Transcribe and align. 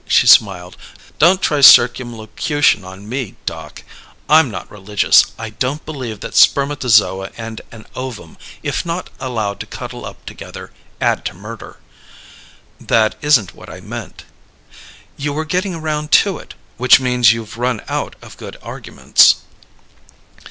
She 0.07 0.25
smiled. 0.25 0.77
"Don't 1.19 1.43
try 1.43 1.61
circumlocution 1.61 2.83
on 2.83 3.07
me, 3.07 3.35
Doc. 3.45 3.83
I'm 4.27 4.49
not 4.49 4.71
religious. 4.71 5.25
I 5.37 5.51
don't 5.51 5.85
believe 5.85 6.21
that 6.21 6.33
spermatozoa 6.35 7.29
and 7.37 7.61
an 7.71 7.85
ovum, 7.93 8.39
if 8.63 8.83
not 8.83 9.11
allowed 9.19 9.59
to 9.59 9.67
cuddle 9.67 10.03
up 10.03 10.25
together, 10.25 10.71
add 10.99 11.19
up 11.19 11.25
to 11.25 11.33
murder." 11.35 11.77
"That 12.79 13.13
isn't 13.21 13.53
what 13.53 13.69
I 13.69 13.79
meant" 13.79 14.23
"You 15.23 15.33
were 15.33 15.45
getting 15.45 15.75
around 15.75 16.11
to 16.25 16.39
it 16.39 16.55
which 16.77 16.99
means 16.99 17.31
you've 17.31 17.59
run 17.59 17.83
out 17.87 18.15
of 18.23 18.37
good 18.37 18.57
arguments." 18.63 19.35